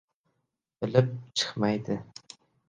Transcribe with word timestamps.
Bilib 0.85 1.11
chiqmaydi 1.43 1.99